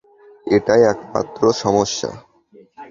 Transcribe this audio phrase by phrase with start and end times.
[0.47, 2.09] এটাই একমাত্র সমস্যা।